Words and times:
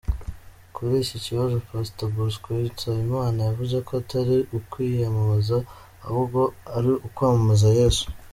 Kuri 0.75 0.93
iki 1.03 1.17
kibazo, 1.25 1.55
Pastor 1.67 2.09
Bosco 2.15 2.49
Nsabimana 2.63 3.39
yavuze 3.49 3.75
ko 3.85 3.91
atari 4.01 4.37
ukwiyamamaza 4.57 5.57
ahubwo 6.05 6.41
ari 6.77 6.89
ukwamamaza 7.07 7.67
Yesu. 7.79 8.05